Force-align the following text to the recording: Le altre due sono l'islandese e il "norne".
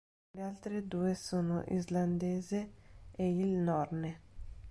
Le 0.33 0.41
altre 0.41 0.87
due 0.87 1.13
sono 1.13 1.63
l'islandese 1.67 2.71
e 3.11 3.37
il 3.37 3.49
"norne". 3.49 4.19